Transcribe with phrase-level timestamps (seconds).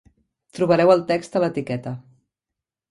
[0.59, 1.97] Trobareu el text a l'etiqueta.